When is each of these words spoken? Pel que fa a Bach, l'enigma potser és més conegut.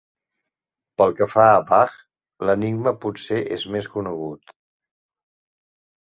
Pel 0.99 1.11
que 1.17 1.25
fa 1.33 1.43
a 1.49 1.59
Bach, 1.71 1.97
l'enigma 2.49 2.93
potser 3.03 3.37
és 3.57 3.65
més 3.75 3.89
conegut. 3.97 4.55